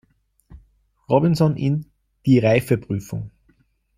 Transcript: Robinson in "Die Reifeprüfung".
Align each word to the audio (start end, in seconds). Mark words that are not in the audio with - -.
Robinson 1.09 1.55
in 1.57 1.85
"Die 2.25 2.39
Reifeprüfung". 2.39 3.29